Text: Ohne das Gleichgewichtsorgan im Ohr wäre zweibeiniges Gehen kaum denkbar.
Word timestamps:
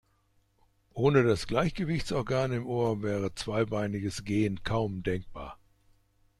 Ohne 0.95 1.21
das 1.21 1.45
Gleichgewichtsorgan 1.45 2.51
im 2.53 2.65
Ohr 2.65 3.03
wäre 3.03 3.35
zweibeiniges 3.35 4.23
Gehen 4.23 4.63
kaum 4.63 5.03
denkbar. 5.03 5.59